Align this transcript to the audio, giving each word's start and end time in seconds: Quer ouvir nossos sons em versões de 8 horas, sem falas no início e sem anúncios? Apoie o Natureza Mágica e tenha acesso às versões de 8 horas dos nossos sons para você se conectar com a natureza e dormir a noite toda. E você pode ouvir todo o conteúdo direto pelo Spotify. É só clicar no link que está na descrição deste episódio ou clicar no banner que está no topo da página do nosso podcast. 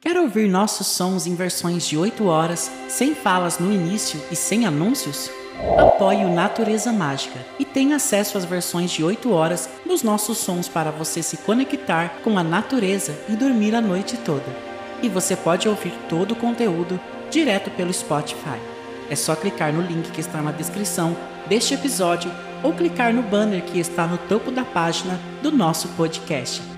Quer 0.00 0.16
ouvir 0.16 0.48
nossos 0.48 0.86
sons 0.86 1.26
em 1.26 1.34
versões 1.34 1.84
de 1.84 1.98
8 1.98 2.24
horas, 2.24 2.70
sem 2.86 3.16
falas 3.16 3.58
no 3.58 3.72
início 3.72 4.20
e 4.30 4.36
sem 4.36 4.64
anúncios? 4.64 5.28
Apoie 5.76 6.24
o 6.24 6.32
Natureza 6.32 6.92
Mágica 6.92 7.44
e 7.58 7.64
tenha 7.64 7.96
acesso 7.96 8.38
às 8.38 8.44
versões 8.44 8.92
de 8.92 9.02
8 9.02 9.32
horas 9.32 9.68
dos 9.84 10.04
nossos 10.04 10.38
sons 10.38 10.68
para 10.68 10.92
você 10.92 11.20
se 11.20 11.38
conectar 11.38 12.20
com 12.22 12.38
a 12.38 12.44
natureza 12.44 13.12
e 13.28 13.34
dormir 13.34 13.74
a 13.74 13.80
noite 13.80 14.16
toda. 14.18 14.46
E 15.02 15.08
você 15.08 15.34
pode 15.34 15.68
ouvir 15.68 15.92
todo 16.08 16.30
o 16.30 16.36
conteúdo 16.36 17.00
direto 17.28 17.68
pelo 17.72 17.92
Spotify. 17.92 18.60
É 19.10 19.16
só 19.16 19.34
clicar 19.34 19.72
no 19.72 19.82
link 19.82 20.12
que 20.12 20.20
está 20.20 20.40
na 20.40 20.52
descrição 20.52 21.16
deste 21.48 21.74
episódio 21.74 22.30
ou 22.62 22.72
clicar 22.72 23.12
no 23.12 23.22
banner 23.22 23.64
que 23.64 23.80
está 23.80 24.06
no 24.06 24.16
topo 24.16 24.52
da 24.52 24.64
página 24.64 25.18
do 25.42 25.50
nosso 25.50 25.88
podcast. 25.88 26.77